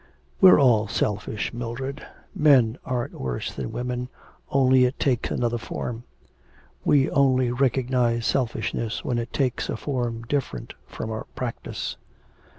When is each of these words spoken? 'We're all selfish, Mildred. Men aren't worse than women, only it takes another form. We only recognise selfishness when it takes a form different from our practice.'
'We're 0.39 0.59
all 0.59 0.87
selfish, 0.87 1.53
Mildred. 1.53 2.03
Men 2.33 2.79
aren't 2.83 3.13
worse 3.21 3.53
than 3.53 3.71
women, 3.71 4.09
only 4.49 4.85
it 4.85 4.97
takes 4.97 5.29
another 5.29 5.59
form. 5.59 6.05
We 6.83 7.11
only 7.11 7.51
recognise 7.51 8.25
selfishness 8.25 9.05
when 9.05 9.19
it 9.19 9.31
takes 9.31 9.69
a 9.69 9.77
form 9.77 10.23
different 10.23 10.73
from 10.87 11.11
our 11.11 11.27
practice.' 11.35 11.97